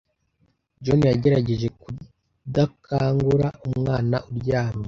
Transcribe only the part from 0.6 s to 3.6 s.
John yagerageje kudakangura